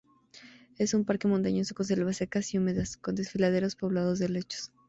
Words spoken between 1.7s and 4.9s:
con selvas secas y húmedas, con desfiladeros poblados de helechos.